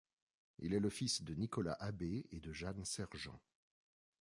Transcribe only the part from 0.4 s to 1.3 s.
Il est le fils